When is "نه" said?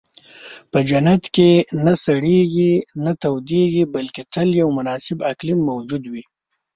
1.85-1.93, 3.03-3.11